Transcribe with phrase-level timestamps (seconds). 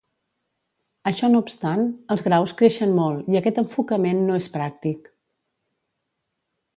[1.11, 1.83] Això no obstant,
[2.15, 5.13] els graus creixen molt i aquest enfocament no és pràctic.